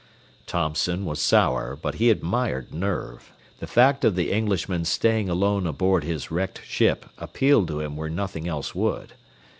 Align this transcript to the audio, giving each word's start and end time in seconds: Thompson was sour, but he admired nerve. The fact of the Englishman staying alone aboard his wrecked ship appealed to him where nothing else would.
Thompson 0.47 1.05
was 1.05 1.21
sour, 1.21 1.75
but 1.75 1.93
he 1.93 2.09
admired 2.09 2.73
nerve. 2.73 3.31
The 3.59 3.67
fact 3.67 4.03
of 4.03 4.15
the 4.15 4.31
Englishman 4.31 4.83
staying 4.83 5.29
alone 5.29 5.67
aboard 5.67 6.03
his 6.03 6.31
wrecked 6.31 6.63
ship 6.65 7.05
appealed 7.19 7.67
to 7.67 7.81
him 7.81 7.95
where 7.95 8.09
nothing 8.09 8.47
else 8.47 8.73
would. 8.73 9.13